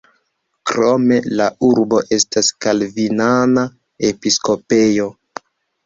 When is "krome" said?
0.71-1.19